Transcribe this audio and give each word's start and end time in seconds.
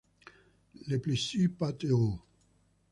Le 0.87 0.97
Plessis-Patte-d'Oie 0.97 2.17